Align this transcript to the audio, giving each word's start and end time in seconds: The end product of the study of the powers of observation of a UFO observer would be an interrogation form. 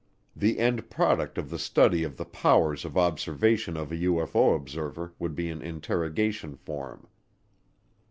The 0.35 0.57
end 0.57 0.89
product 0.89 1.37
of 1.37 1.51
the 1.51 1.59
study 1.59 2.01
of 2.03 2.17
the 2.17 2.25
powers 2.25 2.85
of 2.85 2.97
observation 2.97 3.77
of 3.77 3.91
a 3.91 3.95
UFO 3.97 4.55
observer 4.55 5.13
would 5.19 5.35
be 5.35 5.47
an 5.51 5.61
interrogation 5.61 6.55
form. 6.55 7.05